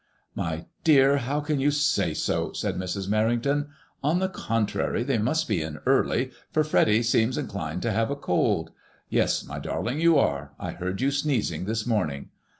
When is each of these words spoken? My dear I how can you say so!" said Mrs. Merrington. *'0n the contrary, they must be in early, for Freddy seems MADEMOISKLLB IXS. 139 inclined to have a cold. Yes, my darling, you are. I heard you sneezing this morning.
My 0.33 0.65
dear 0.83 1.13
I 1.13 1.17
how 1.19 1.41
can 1.41 1.59
you 1.59 1.69
say 1.69 2.15
so!" 2.15 2.53
said 2.53 2.75
Mrs. 2.75 3.07
Merrington. 3.07 3.67
*'0n 4.03 4.19
the 4.19 4.29
contrary, 4.29 5.03
they 5.03 5.19
must 5.19 5.47
be 5.47 5.61
in 5.61 5.77
early, 5.85 6.31
for 6.51 6.63
Freddy 6.63 7.03
seems 7.03 7.37
MADEMOISKLLB 7.37 7.45
IXS. 7.45 7.53
139 7.53 7.65
inclined 7.69 7.81
to 7.83 7.91
have 7.91 8.09
a 8.09 8.15
cold. 8.19 8.71
Yes, 9.09 9.45
my 9.45 9.59
darling, 9.59 9.99
you 10.01 10.17
are. 10.17 10.53
I 10.59 10.71
heard 10.71 11.01
you 11.01 11.11
sneezing 11.11 11.65
this 11.65 11.85
morning. 11.85 12.29